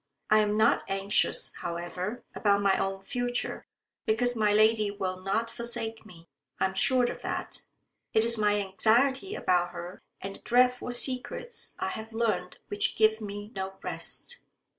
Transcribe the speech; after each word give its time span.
I 0.31 0.39
am 0.39 0.57
not 0.57 0.83
anxious, 0.87 1.53
however, 1.57 2.23
about 2.33 2.63
my 2.63 2.75
own 2.75 3.03
future, 3.03 3.67
because 4.07 4.35
my 4.35 4.51
lady 4.51 4.89
will 4.89 5.21
not 5.21 5.51
forsake 5.51 6.07
me. 6.07 6.27
I 6.59 6.65
am 6.65 6.73
sure 6.73 7.03
of 7.03 7.21
that. 7.21 7.61
It 8.11 8.25
is 8.25 8.35
my 8.35 8.55
anxiety 8.59 9.35
about 9.35 9.73
her 9.73 10.01
and 10.19 10.37
the 10.37 10.41
dreadful 10.41 10.89
secrets 10.89 11.75
I 11.77 11.89
have 11.89 12.13
learned 12.13 12.57
which 12.67 12.95
give 12.97 13.21
me 13.21 13.51
no 13.53 13.75
rest." 13.83 14.39